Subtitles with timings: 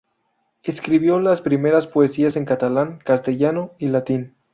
[0.63, 4.35] Escribió las primeras poesías en catalán, castellano y latín.